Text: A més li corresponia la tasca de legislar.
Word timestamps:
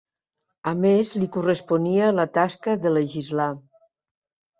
A 0.69 0.71
més 0.85 1.09
li 1.23 1.27
corresponia 1.35 2.07
la 2.21 2.25
tasca 2.39 2.75
de 2.87 2.95
legislar. 2.95 3.51